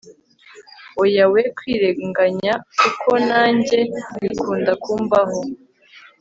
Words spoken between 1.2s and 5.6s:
we kwirenganya kuko nanjye bikunda kumbaho